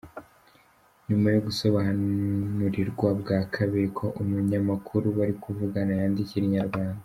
[1.07, 6.99] Nyuma yo gusobanurirwa bwa kabiri ko umunyamakuru bari kuvugana yandikira Inyarwanda.